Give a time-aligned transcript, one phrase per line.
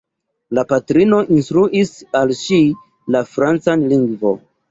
[0.57, 1.91] La patrino instruis
[2.21, 2.59] al ŝi
[3.17, 4.43] la francan lingvon.